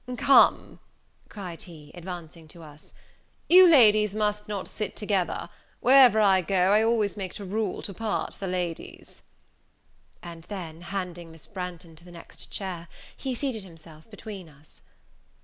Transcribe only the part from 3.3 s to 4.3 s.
"you ladies